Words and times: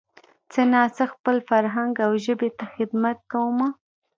څه 0.51 0.61
نا 0.71 0.81
څه 0.95 1.03
خپل 1.13 1.35
فرهنګ 1.49 1.93
او 2.05 2.11
ژبې 2.25 2.49
ته 2.57 2.65
خدمت 2.73 3.17
کومه 3.31 3.67